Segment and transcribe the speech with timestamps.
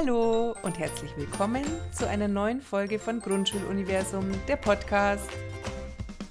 [0.00, 5.28] Hallo und herzlich willkommen zu einer neuen Folge von Grundschuluniversum, der Podcast.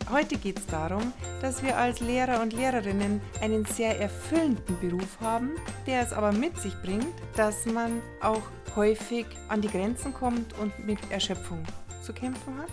[0.10, 1.12] Heute geht es darum,
[1.42, 5.52] dass wir als Lehrer und Lehrerinnen einen sehr erfüllenden Beruf haben,
[5.86, 8.44] der es aber mit sich bringt, dass man auch
[8.78, 11.62] häufig an die Grenzen kommt und mit Erschöpfung
[12.02, 12.72] zu kämpfen hat.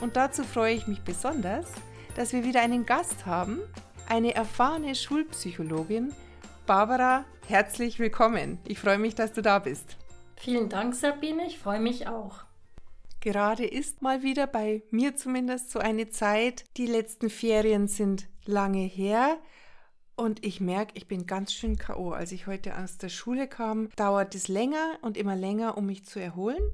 [0.00, 1.66] Und dazu freue ich mich besonders,
[2.16, 3.60] dass wir wieder einen Gast haben,
[4.08, 6.12] eine erfahrene Schulpsychologin,
[6.66, 7.26] Barbara.
[7.46, 8.58] Herzlich willkommen.
[8.64, 9.98] Ich freue mich, dass du da bist.
[10.42, 11.46] Vielen Dank, Sabine.
[11.46, 12.40] Ich freue mich auch.
[13.20, 16.64] Gerade ist mal wieder bei mir zumindest so eine Zeit.
[16.76, 19.38] Die letzten Ferien sind lange her.
[20.16, 22.10] Und ich merke, ich bin ganz schön K.O.
[22.10, 26.06] Als ich heute aus der Schule kam, dauert es länger und immer länger, um mich
[26.06, 26.72] zu erholen.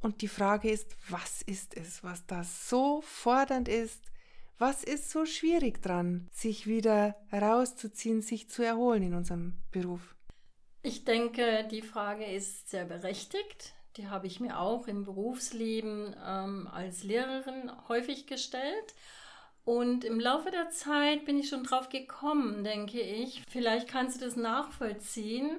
[0.00, 4.00] Und die Frage ist, was ist es, was da so fordernd ist?
[4.56, 10.16] Was ist so schwierig dran, sich wieder herauszuziehen, sich zu erholen in unserem Beruf?
[10.88, 13.74] Ich denke, die Frage ist sehr berechtigt.
[13.98, 18.94] Die habe ich mir auch im Berufsleben ähm, als Lehrerin häufig gestellt.
[19.66, 23.42] Und im Laufe der Zeit bin ich schon drauf gekommen, denke ich.
[23.50, 25.58] Vielleicht kannst du das nachvollziehen.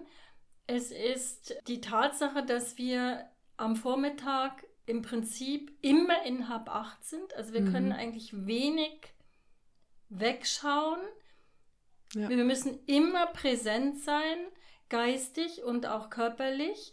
[0.65, 7.35] Es ist die Tatsache, dass wir am Vormittag im Prinzip immer in Hab 8 sind.
[7.35, 7.71] Also wir mhm.
[7.71, 9.13] können eigentlich wenig
[10.09, 11.01] wegschauen.
[12.15, 12.29] Ja.
[12.29, 14.39] Wir müssen immer präsent sein,
[14.89, 16.91] geistig und auch körperlich.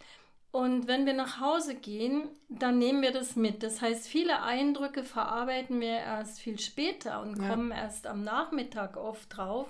[0.53, 3.63] Und wenn wir nach Hause gehen, dann nehmen wir das mit.
[3.63, 7.49] Das heißt, viele Eindrücke verarbeiten wir erst viel später und ja.
[7.51, 9.67] kommen erst am Nachmittag oft drauf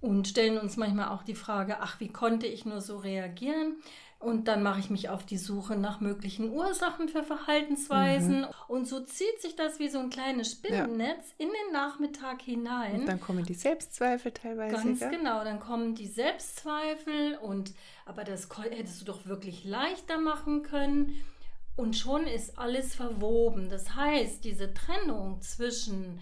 [0.00, 3.76] und stellen uns manchmal auch die Frage, ach, wie konnte ich nur so reagieren?
[4.20, 8.42] Und dann mache ich mich auf die Suche nach möglichen Ursachen für Verhaltensweisen.
[8.42, 8.46] Mhm.
[8.68, 11.46] Und so zieht sich das wie so ein kleines Spinnennetz ja.
[11.46, 13.00] in den Nachmittag hinein.
[13.00, 14.76] Und dann kommen die Selbstzweifel teilweise.
[14.76, 15.08] Ganz ja?
[15.08, 17.72] genau, dann kommen die Selbstzweifel und
[18.04, 21.24] aber das hättest du doch wirklich leichter machen können.
[21.76, 23.70] Und schon ist alles verwoben.
[23.70, 26.20] Das heißt, diese Trennung zwischen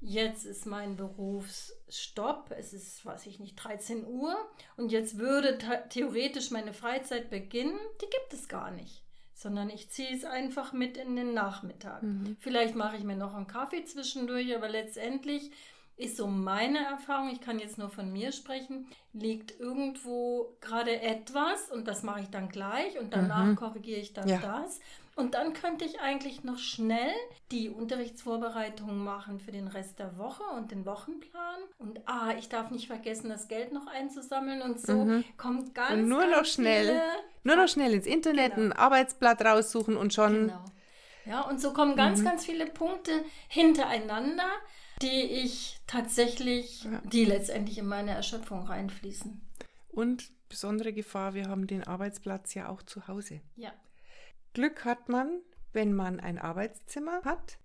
[0.00, 4.36] jetzt ist mein Berufsstopp, es ist, weiß ich nicht, 13 Uhr
[4.76, 5.58] und jetzt würde
[5.88, 9.02] theoretisch meine Freizeit beginnen, die gibt es gar nicht.
[9.34, 12.02] Sondern ich ziehe es einfach mit in den Nachmittag.
[12.02, 12.36] Mhm.
[12.40, 15.50] Vielleicht mache ich mir noch einen Kaffee zwischendurch, aber letztendlich
[15.96, 21.70] ist so meine Erfahrung, ich kann jetzt nur von mir sprechen, liegt irgendwo gerade etwas
[21.70, 23.56] und das mache ich dann gleich und danach mhm.
[23.56, 24.38] korrigiere ich dann ja.
[24.38, 24.80] das.
[25.16, 27.10] Und dann könnte ich eigentlich noch schnell
[27.50, 31.58] die Unterrichtsvorbereitungen machen für den Rest der Woche und den Wochenplan.
[31.78, 35.24] Und ah, ich darf nicht vergessen, das Geld noch einzusammeln und so mhm.
[35.38, 37.00] kommt ganz, und nur ganz noch schnell,
[37.44, 38.74] nur noch schnell ins Internet genau.
[38.74, 40.48] ein Arbeitsblatt raussuchen und schon.
[40.48, 40.64] Genau.
[41.24, 42.24] Ja, und so kommen ganz, mhm.
[42.24, 44.50] ganz viele Punkte hintereinander,
[45.00, 47.00] die ich tatsächlich, ja.
[47.04, 49.40] die letztendlich in meine Erschöpfung reinfließen.
[49.88, 53.40] Und besondere Gefahr, wir haben den Arbeitsplatz ja auch zu Hause.
[53.56, 53.72] Ja.
[54.56, 55.42] Glück hat man,
[55.74, 57.58] wenn man ein Arbeitszimmer hat.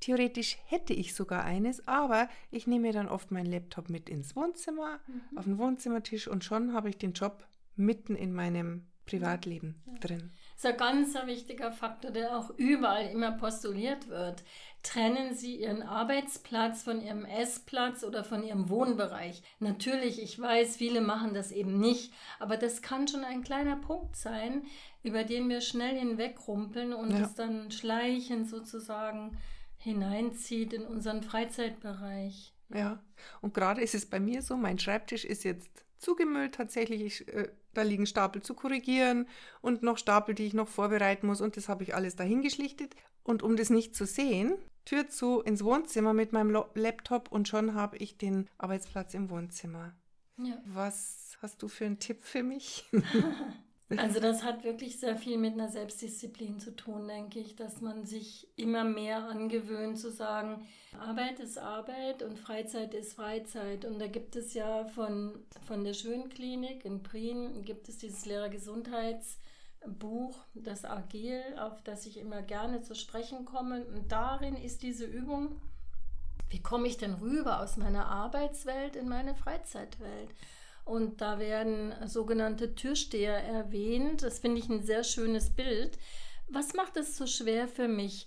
[0.00, 5.00] Theoretisch hätte ich sogar eines, aber ich nehme dann oft meinen Laptop mit ins Wohnzimmer,
[5.06, 5.36] mhm.
[5.36, 7.46] auf den Wohnzimmertisch und schon habe ich den Job
[7.76, 9.98] mitten in meinem Privatleben ja.
[9.98, 10.30] drin.
[10.54, 14.44] Das ist ein ganz wichtiger Faktor, der auch überall immer postuliert wird.
[14.82, 19.42] Trennen Sie Ihren Arbeitsplatz von Ihrem Essplatz oder von Ihrem Wohnbereich.
[19.58, 24.16] Natürlich, ich weiß, viele machen das eben nicht, aber das kann schon ein kleiner Punkt
[24.16, 24.64] sein,
[25.02, 27.24] über den wir schnell hinwegrumpeln und ja.
[27.24, 29.36] es dann schleichend sozusagen
[29.78, 32.52] hineinzieht in unseren Freizeitbereich.
[32.72, 33.02] Ja,
[33.40, 37.02] und gerade ist es bei mir so, mein Schreibtisch ist jetzt zugemüllt tatsächlich.
[37.02, 39.26] Ich, äh, da liegen Stapel zu korrigieren
[39.60, 42.94] und noch Stapel, die ich noch vorbereiten muss und das habe ich alles dahingeschlichtet.
[43.22, 47.74] Und um das nicht zu sehen, Tür zu ins Wohnzimmer mit meinem Laptop und schon
[47.74, 49.94] habe ich den Arbeitsplatz im Wohnzimmer.
[50.38, 50.58] Ja.
[50.64, 52.88] Was hast du für einen Tipp für mich?
[53.96, 58.06] Also das hat wirklich sehr viel mit einer Selbstdisziplin zu tun, denke ich, dass man
[58.06, 60.64] sich immer mehr angewöhnt zu sagen,
[60.98, 63.84] Arbeit ist Arbeit und Freizeit ist Freizeit.
[63.84, 70.38] Und da gibt es ja von, von der Schönklinik in Prien, gibt es dieses Lehrergesundheitsbuch,
[70.54, 73.84] das Agil, auf das ich immer gerne zu sprechen komme.
[73.86, 75.60] Und darin ist diese Übung,
[76.48, 80.30] wie komme ich denn rüber aus meiner Arbeitswelt in meine Freizeitwelt?
[80.84, 84.22] Und da werden sogenannte Türsteher erwähnt.
[84.22, 85.98] Das finde ich ein sehr schönes Bild.
[86.48, 88.26] Was macht es so schwer für mich,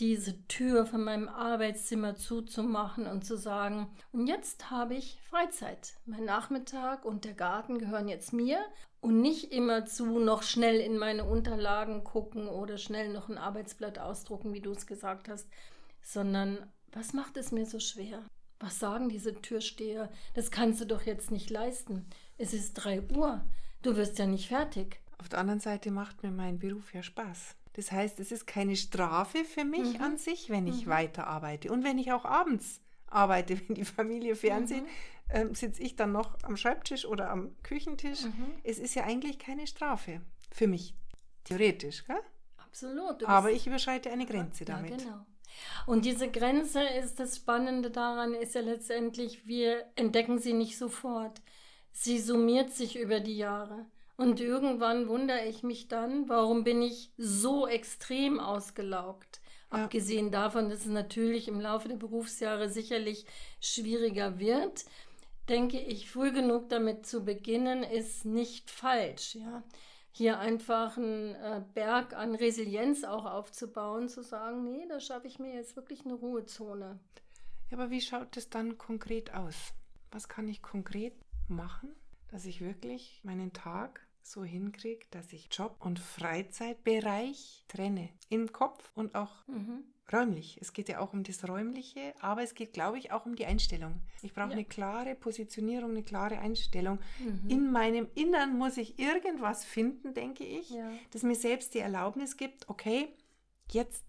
[0.00, 5.94] diese Tür von meinem Arbeitszimmer zuzumachen und zu sagen, und jetzt habe ich Freizeit.
[6.04, 8.58] Mein Nachmittag und der Garten gehören jetzt mir
[9.00, 13.98] und nicht immer zu noch schnell in meine Unterlagen gucken oder schnell noch ein Arbeitsblatt
[13.98, 15.48] ausdrucken, wie du es gesagt hast,
[16.02, 18.22] sondern was macht es mir so schwer?
[18.64, 20.10] Was sagen diese Türsteher?
[20.32, 22.06] Das kannst du doch jetzt nicht leisten.
[22.38, 23.44] Es ist drei Uhr.
[23.82, 25.00] Du wirst ja nicht fertig.
[25.18, 27.56] Auf der anderen Seite macht mir mein Beruf ja Spaß.
[27.74, 30.02] Das heißt, es ist keine Strafe für mich Mhm.
[30.02, 30.90] an sich, wenn ich Mhm.
[30.90, 31.70] weiterarbeite.
[31.70, 34.88] Und wenn ich auch abends arbeite, wenn die Familie Fernsehen, Mhm.
[35.28, 38.22] ähm, sitze ich dann noch am Schreibtisch oder am Küchentisch.
[38.24, 38.46] Mhm.
[38.62, 40.94] Es ist ja eigentlich keine Strafe für mich,
[41.44, 42.06] theoretisch.
[42.06, 42.16] Gell?
[42.56, 43.24] Absolut.
[43.24, 44.96] Aber ich überschreite eine Grenze Ja, damit.
[44.98, 45.26] genau.
[45.86, 51.40] Und diese Grenze ist das Spannende daran, ist ja letztendlich, wir entdecken sie nicht sofort.
[51.92, 53.86] Sie summiert sich über die Jahre.
[54.16, 59.40] Und irgendwann wundere ich mich dann, warum bin ich so extrem ausgelaugt?
[59.72, 59.84] Ja.
[59.84, 63.26] Abgesehen davon, dass es natürlich im Laufe der Berufsjahre sicherlich
[63.60, 64.84] schwieriger wird,
[65.48, 69.34] denke ich, früh genug damit zu beginnen, ist nicht falsch.
[69.34, 69.62] Ja?
[70.16, 75.40] Hier einfach einen äh, Berg an Resilienz auch aufzubauen, zu sagen, nee, da schaffe ich
[75.40, 77.00] mir jetzt wirklich eine Ruhezone.
[77.68, 79.74] Ja, aber wie schaut es dann konkret aus?
[80.12, 81.14] Was kann ich konkret
[81.48, 81.96] machen,
[82.28, 88.08] dass ich wirklich meinen Tag so hinkriege, dass ich Job- und Freizeitbereich trenne?
[88.28, 89.84] Im Kopf und auch Mhm.
[90.12, 90.58] räumlich.
[90.60, 93.46] Es geht ja auch um das Räumliche, aber es geht, glaube ich, auch um die
[93.46, 94.00] Einstellung.
[94.22, 94.52] Ich brauche Ja.
[94.52, 96.98] eine klare Positionierung, eine klare Einstellung.
[97.18, 97.48] Mhm.
[97.50, 100.90] In meinem Innern muss ich irgendwas finden, denke ich, Ja.
[101.10, 103.08] das mir selbst die Erlaubnis gibt, okay,
[103.70, 104.04] jetzt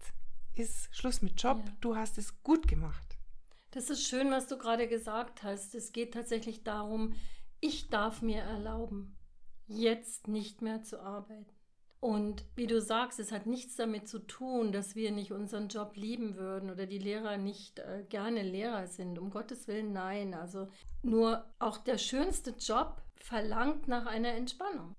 [0.54, 1.72] ist Schluss mit Job, Ja.
[1.80, 3.16] du hast es gut gemacht.
[3.72, 5.74] Das ist schön, was du gerade gesagt hast.
[5.74, 7.14] Es geht tatsächlich darum,
[7.60, 9.14] ich darf mir erlauben,
[9.66, 11.56] jetzt nicht mehr zu arbeiten.
[12.00, 15.96] Und wie du sagst, es hat nichts damit zu tun, dass wir nicht unseren Job
[15.96, 19.18] lieben würden oder die Lehrer nicht äh, gerne Lehrer sind.
[19.18, 20.34] Um Gottes Willen, nein.
[20.34, 20.68] Also
[21.02, 24.94] nur auch der schönste Job verlangt nach einer Entspannung.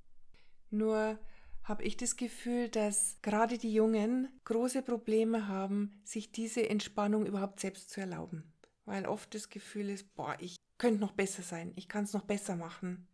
[0.70, 1.18] Nur
[1.64, 7.60] habe ich das Gefühl, dass gerade die Jungen große Probleme haben, sich diese Entspannung überhaupt
[7.60, 8.54] selbst zu erlauben.
[8.86, 12.24] Weil oft das Gefühl ist, boah, ich könnte noch besser sein, ich kann es noch
[12.24, 13.07] besser machen.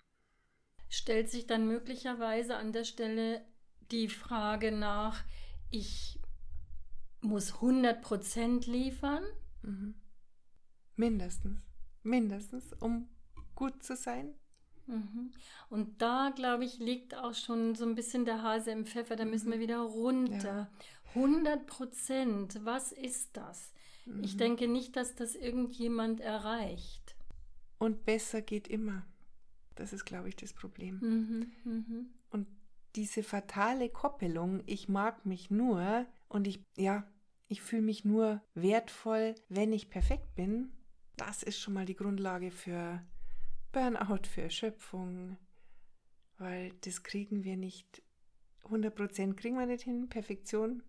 [0.93, 3.43] Stellt sich dann möglicherweise an der Stelle
[3.89, 5.23] die Frage nach,
[5.71, 6.19] ich
[7.21, 9.23] muss 100% liefern
[9.63, 9.95] Mhm.
[10.95, 11.57] Mindestens.
[12.03, 13.07] Mindestens, um
[13.55, 14.35] gut zu sein.
[14.85, 15.31] Mhm.
[15.69, 19.15] Und da, glaube ich, liegt auch schon so ein bisschen der Hase im Pfeffer.
[19.15, 20.69] Da müssen wir wieder runter.
[21.15, 23.73] 100 Prozent, was ist das?
[24.21, 24.37] Ich Mhm.
[24.37, 27.15] denke nicht, dass das irgendjemand erreicht.
[27.79, 29.07] Und besser geht immer.
[29.75, 30.99] Das ist, glaube ich, das Problem.
[30.99, 31.51] Mhm.
[31.63, 32.09] Mhm.
[32.29, 32.47] Und
[32.95, 37.07] diese fatale Koppelung, ich mag mich nur und ich, ja,
[37.47, 40.71] ich fühle mich nur wertvoll, wenn ich perfekt bin,
[41.17, 43.03] das ist schon mal die Grundlage für
[43.71, 45.37] Burnout, für Erschöpfung,
[46.37, 48.03] weil das kriegen wir nicht,
[48.63, 50.83] 100% kriegen wir nicht hin, Perfektion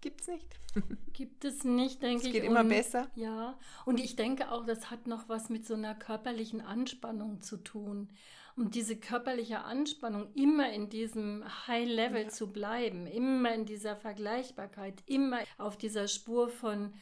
[0.00, 0.46] gibt's nicht.
[1.12, 2.32] Gibt es nicht, denke Es ich.
[2.32, 3.10] geht immer Und- besser.
[3.14, 7.56] Ja, und ich denke auch, das hat noch was mit so einer körperlichen Anspannung zu
[7.58, 8.08] tun.
[8.56, 12.28] Und diese körperliche Anspannung, immer in diesem High Level Ja.
[12.28, 16.92] zu bleiben, immer in dieser Vergleichbarkeit, immer auf dieser Spur von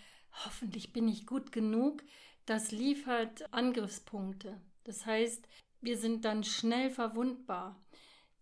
[0.45, 2.03] hoffentlich bin ich gut genug,
[2.47, 4.61] das liefert Angriffspunkte.
[4.85, 5.49] Das heißt,
[5.81, 7.77] wir sind dann schnell verwundbar.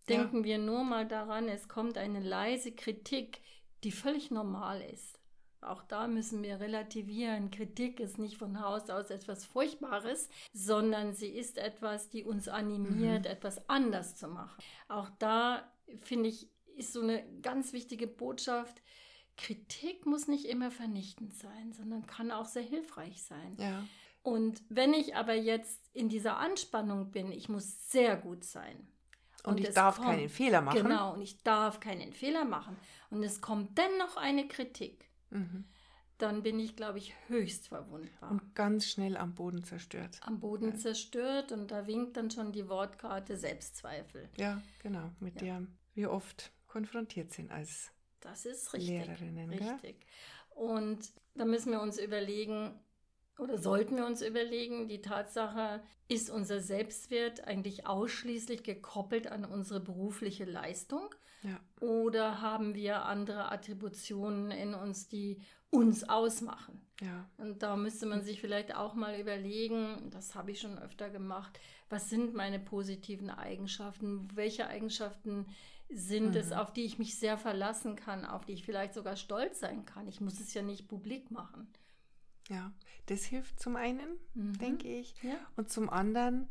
[0.09, 0.17] Ja.
[0.17, 3.41] Denken wir nur mal daran, es kommt eine leise Kritik,
[3.87, 5.17] die völlig normal ist.
[5.61, 7.51] Auch da müssen wir relativieren.
[7.51, 13.23] Kritik ist nicht von Haus aus etwas Furchtbares, sondern sie ist etwas, die uns animiert,
[13.23, 13.31] Mhm.
[13.31, 14.61] etwas anders zu machen.
[14.89, 15.71] Auch da
[16.03, 18.81] finde ich, ist so eine ganz wichtige Botschaft.
[19.37, 23.55] Kritik muss nicht immer vernichtend sein, sondern kann auch sehr hilfreich sein.
[23.57, 23.85] Ja.
[24.21, 28.85] Und wenn ich aber jetzt in dieser Anspannung bin, ich muss sehr gut sein.
[29.51, 30.83] Und, ich es darf kommt- keinen Fehler machen.
[30.83, 32.75] Genau, und ich darf keinen Fehler machen.
[33.09, 35.09] Und es kommt dennoch eine Kritik.
[35.29, 35.65] Mhm.
[36.17, 38.31] Dann bin ich, glaube ich, höchst verwundbar.
[38.31, 40.19] Und ganz schnell am Boden zerstört.
[40.23, 40.75] am Boden Ja.
[40.75, 44.27] zerstört und da winkt dann schon die Wortkarte Selbstzweifel.
[44.37, 45.59] Ja, genau, mit Ja.
[45.59, 48.89] der wir oft konfrontiert sind als Das ist richtig.
[48.89, 49.51] Lehrerinnen.
[49.51, 49.69] Gell?
[49.69, 50.05] Richtig.
[50.49, 52.79] Und da müssen wir uns überlegen,
[53.37, 59.79] oder sollten wir uns überlegen, die Tatsache, ist unser Selbstwert eigentlich ausschließlich gekoppelt an unsere
[59.79, 61.13] berufliche Leistung?
[61.43, 61.59] Ja.
[61.79, 66.81] Oder haben wir andere Attributionen in uns, die uns ausmachen?
[67.01, 67.29] Ja.
[67.37, 71.59] Und da müsste man sich vielleicht auch mal überlegen, das habe ich schon öfter gemacht,
[71.89, 74.27] was sind meine positiven Eigenschaften?
[74.33, 75.45] Welche Eigenschaften
[75.89, 76.53] sind es, Mhm.
[76.53, 80.07] auf die ich mich sehr verlassen kann, auf die ich vielleicht sogar stolz sein kann?
[80.07, 81.67] Ich muss es ja nicht publik machen.
[82.49, 82.71] Ja,
[83.07, 84.57] das hilft zum einen, Mhm.
[84.57, 85.35] denke ich, Ja.
[85.55, 86.47] und zum anderen,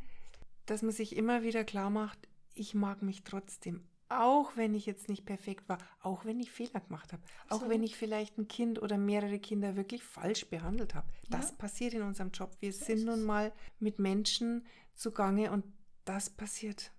[0.66, 5.08] dass man sich immer wieder klar macht, ich mag mich trotzdem, auch wenn ich jetzt
[5.08, 7.70] nicht perfekt war, auch wenn ich Fehler gemacht habe, auch Absolut.
[7.70, 11.08] wenn ich vielleicht ein Kind oder mehrere Kinder wirklich falsch behandelt habe.
[11.28, 11.56] Das Ja.
[11.56, 12.56] passiert in unserem Job.
[12.60, 15.64] Wir So sind nun mal mit Menschen zugange und
[16.04, 16.92] das passiert.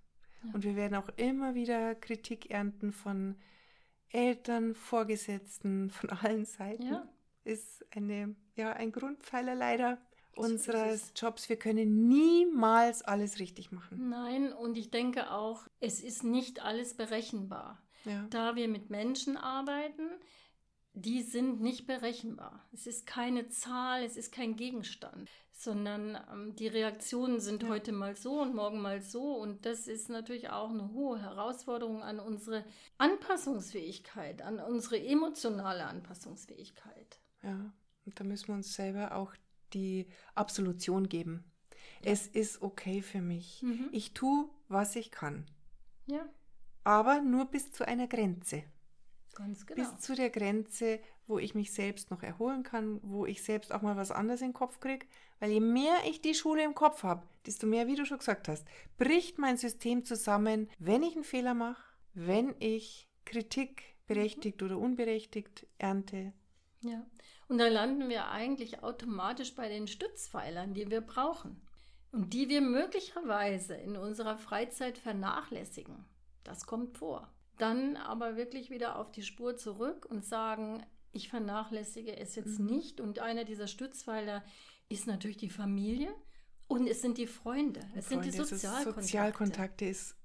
[0.44, 0.52] Ja.
[0.52, 3.36] Und wir werden auch immer wieder Kritik ernten von
[4.10, 6.82] Eltern, Vorgesetzten, von allen Seiten.
[6.86, 7.08] Ja.
[7.44, 9.98] Ist eine, ja, ein Grundpfeiler leider
[10.38, 11.48] unseres Jobs.
[11.48, 14.08] Wir können niemals alles richtig machen.
[14.08, 17.82] Nein, und ich denke auch, es ist nicht alles berechenbar.
[18.04, 18.26] Ja.
[18.30, 20.08] Da wir mit Menschen arbeiten,
[20.94, 22.64] die sind nicht berechenbar.
[22.72, 27.68] Es ist keine Zahl, es ist kein Gegenstand, sondern ähm, die Reaktionen sind ja.
[27.68, 29.34] heute mal so und morgen mal so.
[29.34, 32.64] Und das ist natürlich auch eine hohe Herausforderung an unsere
[32.98, 37.20] Anpassungsfähigkeit, an unsere emotionale Anpassungsfähigkeit.
[37.42, 37.72] Ja,
[38.14, 39.34] da müssen wir uns selber auch
[39.72, 41.44] die Absolution geben.
[42.02, 42.12] Ja.
[42.12, 43.62] Es ist okay für mich.
[43.62, 43.88] Mhm.
[43.92, 45.46] Ich tue, was ich kann.
[46.06, 46.28] Ja.
[46.84, 48.64] Aber nur bis zu einer Grenze.
[49.34, 49.80] Ganz genau.
[49.80, 53.82] Bis zu der Grenze, wo ich mich selbst noch erholen kann, wo ich selbst auch
[53.82, 55.06] mal was anderes in den Kopf kriege.
[55.38, 58.48] Weil je mehr ich die Schule im Kopf habe, desto mehr, wie du schon gesagt
[58.48, 61.82] hast, bricht mein System zusammen, wenn ich einen Fehler mache,
[62.14, 64.66] wenn ich Kritik berechtigt mhm.
[64.66, 66.32] oder unberechtigt ernte.
[66.80, 67.04] Ja,
[67.48, 71.60] und da landen wir eigentlich automatisch bei den Stützpfeilern, die wir brauchen
[72.12, 76.04] und die wir möglicherweise in unserer Freizeit vernachlässigen.
[76.44, 77.32] Das kommt vor.
[77.58, 82.66] Dann aber wirklich wieder auf die Spur zurück und sagen, ich vernachlässige es jetzt mhm.
[82.66, 83.00] nicht.
[83.00, 84.44] Und einer dieser Stützpfeiler
[84.88, 86.14] ist natürlich die Familie
[86.68, 87.80] und es sind die Freunde.
[87.96, 89.02] Es Freunde, sind die Sozialkontakte.
[89.02, 90.17] Sozialkontakte ist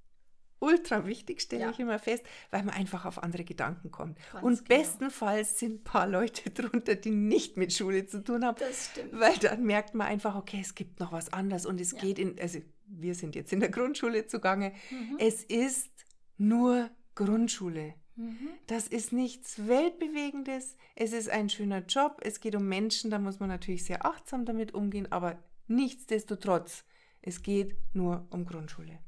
[0.64, 1.70] ultra wichtig, stelle ja.
[1.72, 4.18] ich immer fest, weil man einfach auf andere Gedanken kommt.
[4.32, 4.82] Ganz und genau.
[4.82, 8.58] bestenfalls sind ein paar Leute drunter, die nicht mit Schule zu tun haben.
[8.60, 9.20] Das stimmt.
[9.20, 12.00] Weil dann merkt man einfach, okay, es gibt noch was anderes und es ja.
[12.00, 14.74] geht in, also wir sind jetzt in der Grundschule zugange.
[14.90, 15.18] Mhm.
[15.20, 15.92] Es ist
[16.38, 17.96] nur Grundschule.
[18.16, 18.50] Mhm.
[18.68, 20.78] Das ist nichts Weltbewegendes.
[20.96, 22.22] Es ist ein schöner Job.
[22.24, 23.12] Es geht um Menschen.
[23.12, 25.12] Da muss man natürlich sehr achtsam damit umgehen.
[25.12, 26.86] Aber nichtsdestotrotz,
[27.22, 29.00] es geht nur um Grundschule.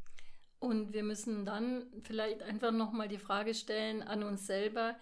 [0.66, 4.96] Und wir müssen dann vielleicht einfach nochmal die Frage stellen an uns selber,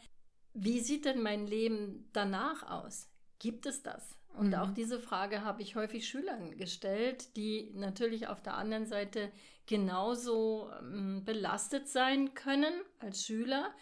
[0.54, 3.10] wie sieht denn mein Leben danach aus?
[3.40, 4.18] Gibt es das?
[4.34, 4.56] Und mhm.
[4.56, 9.32] auch diese Frage habe ich häufig Schülern gestellt, die natürlich auf der anderen Seite
[9.66, 13.74] genauso ähm, belastet sein können als Schüler.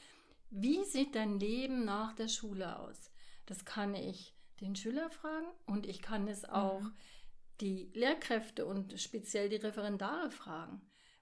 [0.52, 3.10] Wie sieht dein Leben nach der Schule aus?
[3.48, 6.94] Das kann ich den Schüler fragen und ich kann es auch mhm.
[7.60, 10.80] die Lehrkräfte und speziell die Referendare fragen.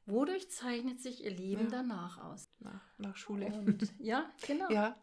[0.09, 1.69] Wodurch zeichnet sich ihr Leben ja.
[1.69, 2.49] danach aus?
[2.59, 3.45] Nach, nach Schule.
[3.47, 4.69] Und, ja, genau.
[4.71, 4.95] Ja,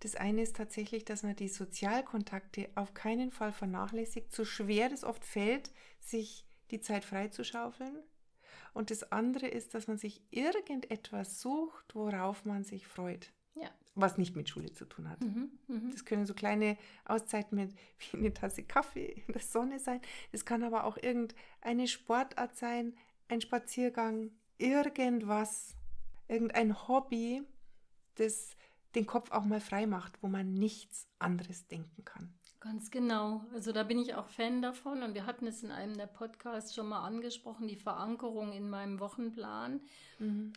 [0.00, 5.04] das eine ist tatsächlich, dass man die Sozialkontakte auf keinen Fall vernachlässigt, so schwer es
[5.04, 7.96] oft fällt, sich die Zeit freizuschaufeln.
[8.74, 13.32] Und das andere ist, dass man sich irgendetwas sucht, worauf man sich freut.
[13.54, 13.70] Ja.
[13.94, 15.20] Was nicht mit Schule zu tun hat.
[15.20, 15.90] Mhm, mh.
[15.90, 17.74] Das können so kleine Auszeiten mit
[18.12, 20.00] wie eine Tasse Kaffee in der Sonne sein.
[20.30, 22.96] Es kann aber auch irgendeine Sportart sein,
[23.28, 25.74] ein Spaziergang, irgendwas,
[26.28, 27.42] irgendein Hobby,
[28.16, 28.56] das
[28.94, 32.32] den Kopf auch mal frei macht, wo man nichts anderes denken kann.
[32.60, 33.44] Ganz genau.
[33.54, 36.74] Also da bin ich auch Fan davon und wir hatten es in einem der Podcasts
[36.74, 39.80] schon mal angesprochen, die Verankerung in meinem Wochenplan.
[40.18, 40.52] Mhm.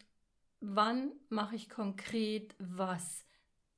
[0.61, 3.25] Wann mache ich konkret was,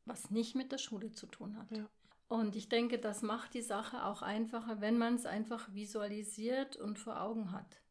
[0.05, 1.69] was nicht mit der Schule zu tun hat?
[1.71, 1.85] Ja.
[2.29, 6.97] Und ich denke, das macht die Sache auch einfacher, wenn man es einfach visualisiert und
[6.97, 7.82] vor Augen hat.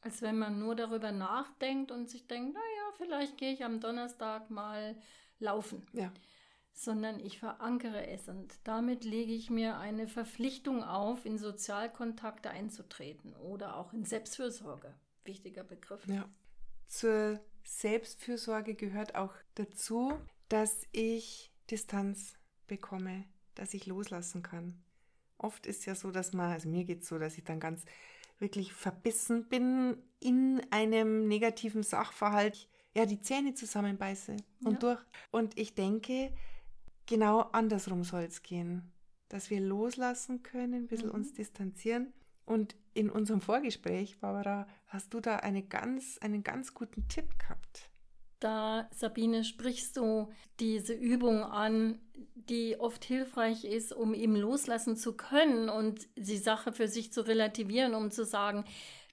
[0.00, 4.50] Als wenn man nur darüber nachdenkt und sich denkt, naja, vielleicht gehe ich am Donnerstag
[4.50, 4.96] mal
[5.40, 5.86] laufen.
[5.92, 6.12] Ja.
[6.72, 13.34] Sondern ich verankere es und damit lege ich mir eine Verpflichtung auf, in Sozialkontakte einzutreten
[13.34, 14.94] oder auch in Selbstfürsorge.
[15.24, 16.06] Wichtiger Begriff.
[16.06, 16.28] Ja.
[16.86, 22.34] Zur Selbstfürsorge gehört auch dazu, dass ich Distanz
[22.66, 23.24] bekomme,
[23.54, 24.80] dass ich loslassen kann.
[25.36, 27.84] Oft ist ja so, dass man, also mir geht es so, dass ich dann ganz
[28.38, 34.78] wirklich verbissen bin in einem negativen Sachverhalt, ja, die Zähne zusammenbeiße und ja.
[34.78, 35.00] durch.
[35.30, 36.32] Und ich denke,
[37.06, 38.92] genau andersrum soll es gehen.
[39.28, 41.14] Dass wir loslassen können, ein bisschen mhm.
[41.14, 42.12] uns distanzieren.
[42.46, 47.87] Und in unserem Vorgespräch, Barbara, hast du da eine ganz, einen ganz guten Tipp gehabt.
[48.40, 50.28] Da, Sabine, sprichst du
[50.60, 51.98] diese Übung an,
[52.34, 57.26] die oft hilfreich ist, um eben loslassen zu können und die Sache für sich zu
[57.26, 58.64] relativieren, um zu sagen,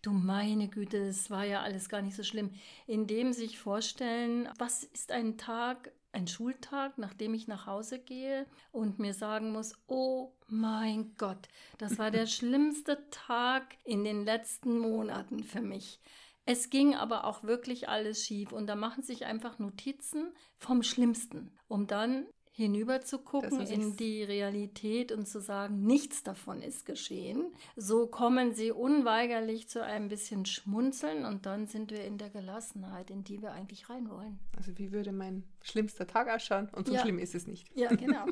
[0.01, 2.51] du meine Güte, das war ja alles gar nicht so schlimm.
[2.87, 8.99] Indem sich vorstellen, was ist ein Tag, ein Schultag, nachdem ich nach Hause gehe und
[8.99, 15.43] mir sagen muss, oh mein Gott, das war der schlimmste Tag in den letzten Monaten
[15.43, 15.99] für mich.
[16.45, 21.57] Es ging aber auch wirklich alles schief und da machen sich einfach Notizen vom Schlimmsten,
[21.67, 27.53] um dann hinüber zu gucken in die Realität und zu sagen, nichts davon ist geschehen.
[27.75, 33.09] So kommen sie unweigerlich zu einem bisschen Schmunzeln und dann sind wir in der Gelassenheit,
[33.09, 34.39] in die wir eigentlich rein wollen.
[34.55, 36.69] Also wie würde mein schlimmster Tag ausschauen?
[36.69, 37.01] Und so ja.
[37.01, 37.67] schlimm ist es nicht.
[37.75, 38.25] Ja, genau.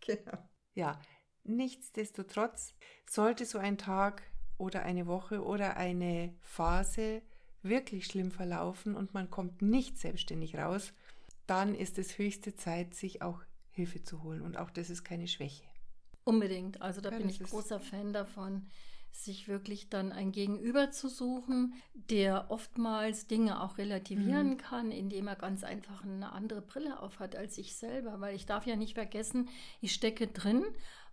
[0.00, 0.38] genau.
[0.74, 0.98] Ja,
[1.44, 2.74] nichtsdestotrotz
[3.08, 4.22] sollte so ein Tag
[4.56, 7.22] oder eine Woche oder eine Phase
[7.68, 10.92] wirklich schlimm verlaufen und man kommt nicht selbstständig raus,
[11.46, 14.42] dann ist es höchste Zeit, sich auch Hilfe zu holen.
[14.42, 15.64] Und auch das ist keine Schwäche.
[16.24, 16.82] Unbedingt.
[16.82, 18.66] Also da ja, bin ich großer Fan davon,
[19.12, 24.56] sich wirklich dann ein Gegenüber zu suchen, der oftmals Dinge auch relativieren mhm.
[24.58, 28.20] kann, indem er ganz einfach eine andere Brille aufhat als ich selber.
[28.20, 29.48] Weil ich darf ja nicht vergessen,
[29.80, 30.64] ich stecke drin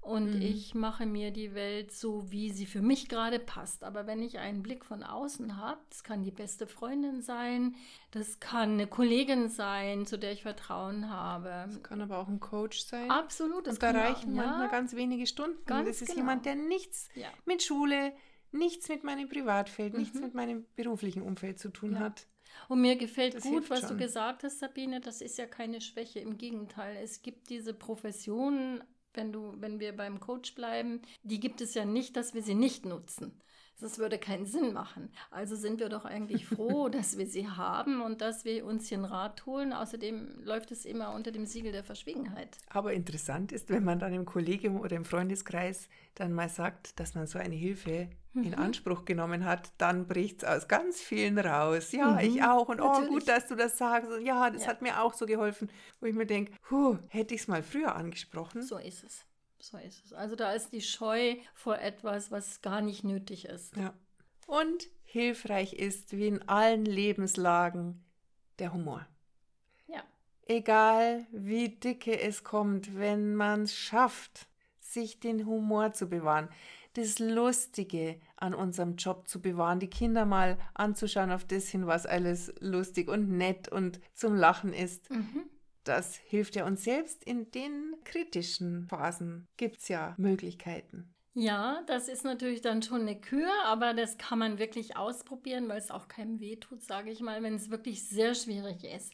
[0.05, 0.41] und mhm.
[0.41, 3.83] ich mache mir die Welt so, wie sie für mich gerade passt.
[3.83, 7.75] Aber wenn ich einen Blick von außen habe, das kann die beste Freundin sein,
[8.11, 11.49] das kann eine Kollegin sein, zu der ich Vertrauen habe.
[11.65, 13.09] Das kann aber auch ein Coach sein.
[13.09, 13.65] Absolut.
[13.65, 15.57] Das und da reichen auch, manchmal ganz wenige Stunden.
[15.65, 16.19] Ganz das ist genau.
[16.19, 17.29] jemand, der nichts ja.
[17.45, 18.13] mit Schule,
[18.51, 19.99] nichts mit meinem Privatfeld, mhm.
[20.01, 22.01] nichts mit meinem beruflichen Umfeld zu tun ja.
[22.01, 22.27] hat.
[22.69, 23.89] Und mir gefällt das gut, was schon.
[23.89, 25.01] du gesagt hast, Sabine.
[25.01, 26.19] Das ist ja keine Schwäche.
[26.19, 28.83] Im Gegenteil, es gibt diese Professionen
[29.17, 32.55] wenn du, wenn wir beim Coach bleiben, die gibt es ja nicht, dass wir sie
[32.55, 33.41] nicht nutzen.
[33.81, 35.11] Das würde keinen Sinn machen.
[35.31, 38.97] Also sind wir doch eigentlich froh, dass wir sie haben und dass wir uns hier
[38.97, 39.73] einen Rat holen.
[39.73, 42.57] Außerdem läuft es immer unter dem Siegel der Verschwiegenheit.
[42.69, 47.15] Aber interessant ist, wenn man dann im Kollegium oder im Freundeskreis dann mal sagt, dass
[47.15, 48.55] man so eine Hilfe in mhm.
[48.55, 51.91] Anspruch genommen hat, dann bricht es aus ganz vielen raus.
[51.91, 52.19] Ja, mhm.
[52.19, 52.69] ich auch.
[52.69, 53.09] Und Natürlich.
[53.09, 54.11] oh, gut, dass du das sagst.
[54.11, 54.69] Und ja, das ja.
[54.69, 55.69] hat mir auch so geholfen.
[55.99, 56.53] Wo ich mir denke,
[57.09, 58.61] hätte ich es mal früher angesprochen.
[58.61, 59.25] So ist es.
[59.65, 60.13] So ist es.
[60.13, 63.75] Also da ist die Scheu vor etwas, was gar nicht nötig ist.
[63.75, 63.95] Ja.
[64.45, 68.03] Und hilfreich ist, wie in allen Lebenslagen,
[68.59, 69.07] der Humor.
[69.87, 70.03] Ja.
[70.45, 74.47] Egal wie dicke es kommt, wenn man es schafft,
[74.79, 76.47] sich den Humor zu bewahren,
[76.93, 82.05] das Lustige an unserem Job zu bewahren, die Kinder mal anzuschauen auf das hin, was
[82.05, 85.09] alles lustig und nett und zum Lachen ist.
[85.09, 85.49] Mhm
[85.87, 89.47] das hilft ja uns selbst in den kritischen Phasen.
[89.57, 91.15] Gibt es ja Möglichkeiten.
[91.33, 95.77] Ja, das ist natürlich dann schon eine Kür, aber das kann man wirklich ausprobieren, weil
[95.77, 99.13] es auch keinem wehtut, sage ich mal, wenn es wirklich sehr schwierig ist,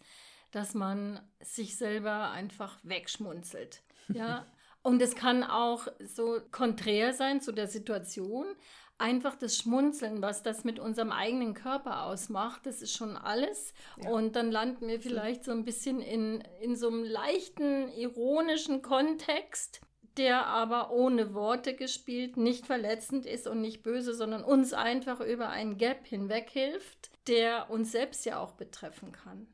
[0.52, 3.82] dass man sich selber einfach wegschmunzelt.
[4.10, 4.46] Ja.
[4.84, 8.48] Und es kann auch so konträr sein zu der Situation,
[9.02, 13.74] einfach das Schmunzeln, was das mit unserem eigenen Körper ausmacht, das ist schon alles.
[13.98, 14.12] Ja.
[14.12, 19.82] Und dann landen wir vielleicht so ein bisschen in, in so einem leichten, ironischen Kontext,
[20.18, 25.50] der aber ohne Worte gespielt nicht verletzend ist und nicht böse, sondern uns einfach über
[25.50, 29.48] einen Gap hinweg hilft, der uns selbst ja auch betreffen kann.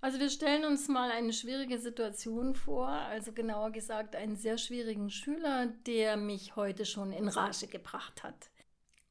[0.00, 5.10] Also wir stellen uns mal eine schwierige Situation vor, also genauer gesagt einen sehr schwierigen
[5.10, 8.50] Schüler, der mich heute schon in Rage gebracht hat.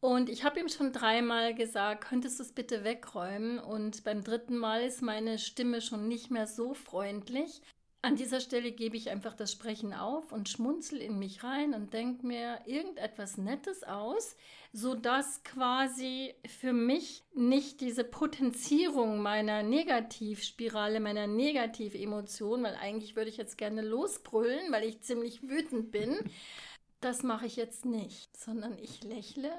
[0.02, 3.60] Und ich habe ihm schon dreimal gesagt, könntest du es bitte wegräumen?
[3.60, 7.62] Und beim dritten Mal ist meine Stimme schon nicht mehr so freundlich.
[8.04, 11.94] An dieser Stelle gebe ich einfach das Sprechen auf und schmunzel in mich rein und
[11.94, 14.36] denke mir irgendetwas Nettes aus,
[14.74, 23.38] sodass quasi für mich nicht diese Potenzierung meiner Negativspirale, meiner Negativemotion, weil eigentlich würde ich
[23.38, 26.18] jetzt gerne losbrüllen, weil ich ziemlich wütend bin,
[27.02, 29.52] das mache ich jetzt nicht, sondern ich lächle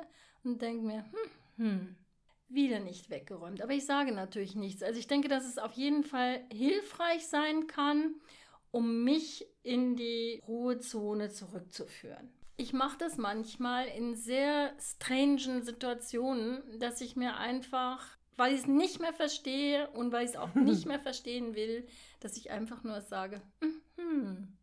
[0.44, 1.96] und denke mir, hm, hm,
[2.48, 3.62] wieder nicht weggeräumt.
[3.62, 4.82] Aber ich sage natürlich nichts.
[4.82, 8.14] Also ich denke, dass es auf jeden Fall hilfreich sein kann,
[8.70, 12.32] um mich in die Ruhezone zurückzuführen.
[12.56, 18.04] Ich mache das manchmal in sehr strangen Situationen, dass ich mir einfach,
[18.36, 21.86] weil ich es nicht mehr verstehe und weil ich es auch nicht mehr verstehen will,
[22.20, 24.58] dass ich einfach nur sage, hm, hm,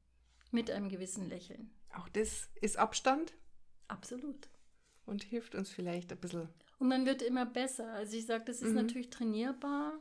[0.51, 1.71] mit einem gewissen Lächeln.
[1.93, 3.33] Auch das ist Abstand?
[3.87, 4.49] Absolut
[5.09, 6.47] und hilft uns vielleicht ein bisschen.
[6.79, 7.91] Und man wird immer besser.
[7.93, 8.75] Also ich sage, das ist mhm.
[8.75, 9.93] natürlich trainierbar.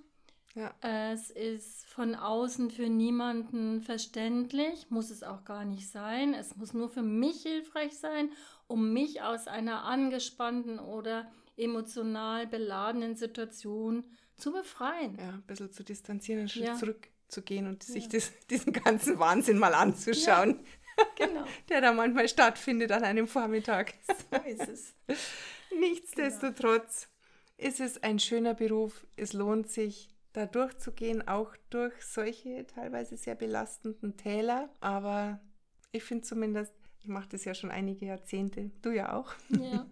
[0.55, 0.75] Ja.
[0.81, 6.35] Es ist von außen für niemanden verständlich, muss es auch gar nicht sein.
[6.35, 8.31] Es muss nur für mich hilfreich sein,
[8.67, 14.05] um mich aus einer angespannten oder emotional beladenen Situation
[14.37, 15.17] zu befreien.
[15.19, 16.75] Ja, ein bisschen zu distanzieren, einen Schritt ja.
[16.77, 17.93] zurückzugehen und ja.
[17.93, 20.61] sich das, diesen ganzen Wahnsinn mal anzuschauen.
[21.17, 21.45] Genau.
[21.69, 23.95] der da manchmal stattfindet an einem Vormittag.
[24.31, 24.95] So ist es.
[25.79, 27.09] Nichtsdestotrotz
[27.57, 27.69] genau.
[27.69, 29.07] ist es ein schöner Beruf.
[29.17, 34.71] Es lohnt sich, da durchzugehen, auch durch solche teilweise sehr belastenden Täler.
[34.81, 35.41] Aber
[35.93, 39.35] ich finde zumindest, ich mache das ja schon einige Jahrzehnte, du ja auch.
[39.51, 39.87] Ja.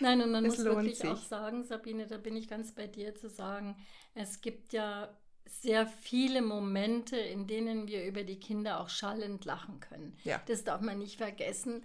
[0.00, 1.10] Nein, und man es muss wirklich sich.
[1.10, 3.76] auch sagen, Sabine, da bin ich ganz bei dir zu sagen,
[4.14, 5.08] es gibt ja
[5.46, 10.16] sehr viele Momente, in denen wir über die Kinder auch schallend lachen können.
[10.24, 10.40] Ja.
[10.46, 11.84] Das darf man nicht vergessen.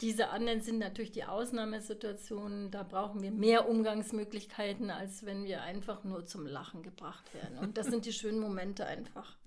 [0.00, 2.70] Diese anderen sind natürlich die Ausnahmesituationen.
[2.70, 7.58] Da brauchen wir mehr Umgangsmöglichkeiten, als wenn wir einfach nur zum Lachen gebracht werden.
[7.58, 9.36] Und das sind die schönen Momente einfach.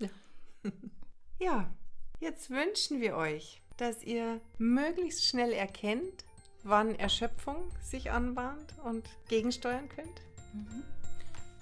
[1.38, 1.38] Ja.
[1.38, 1.74] ja,
[2.18, 6.24] jetzt wünschen wir euch, dass ihr möglichst schnell erkennt,
[6.64, 10.22] wann Erschöpfung sich anbahnt und gegensteuern könnt.
[10.52, 10.82] Mhm.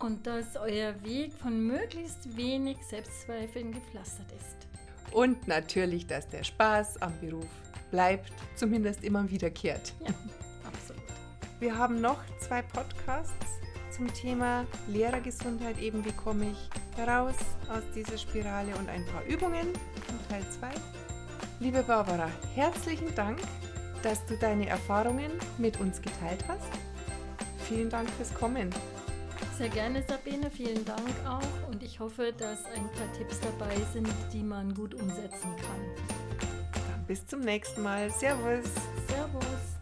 [0.05, 5.15] Und dass euer Weg von möglichst wenig Selbstzweifeln gepflastert ist.
[5.15, 7.49] Und natürlich, dass der Spaß am Beruf
[7.91, 9.95] bleibt, zumindest immer wiederkehrt.
[10.01, 10.13] Ja,
[10.67, 11.03] absolut.
[11.59, 13.47] Wir haben noch zwei Podcasts
[13.97, 15.79] zum Thema Lehrergesundheit.
[15.79, 17.37] Eben wie komme ich heraus
[17.71, 20.69] aus dieser Spirale und ein paar Übungen in Teil 2.
[21.61, 23.39] Liebe Barbara, herzlichen Dank,
[24.03, 26.69] dass du deine Erfahrungen mit uns geteilt hast.
[27.67, 28.69] Vielen Dank fürs Kommen.
[29.57, 30.51] Sehr gerne, Sabine.
[30.51, 31.69] Vielen Dank auch.
[31.71, 36.11] Und ich hoffe, dass ein paar Tipps dabei sind, die man gut umsetzen kann.
[36.73, 38.11] Dann bis zum nächsten Mal.
[38.11, 38.65] Servus.
[39.09, 39.74] Servus.